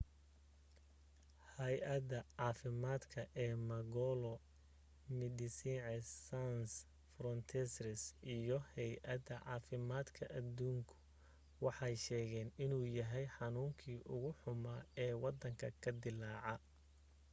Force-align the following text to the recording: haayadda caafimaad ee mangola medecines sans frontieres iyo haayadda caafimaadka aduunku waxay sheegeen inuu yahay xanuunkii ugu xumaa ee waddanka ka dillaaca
haayadda 1.55 2.19
caafimaad 2.37 3.03
ee 3.43 3.53
mangola 3.69 4.33
medecines 5.19 6.05
sans 6.27 6.69
frontieres 7.13 8.01
iyo 8.35 8.57
haayadda 8.71 9.35
caafimaadka 9.47 10.23
aduunku 10.39 10.95
waxay 11.65 11.95
sheegeen 12.05 12.49
inuu 12.63 12.85
yahay 12.97 13.25
xanuunkii 13.35 13.99
ugu 14.13 14.29
xumaa 14.41 14.87
ee 15.05 15.13
waddanka 15.23 15.67
ka 15.83 15.91
dillaaca 16.01 16.65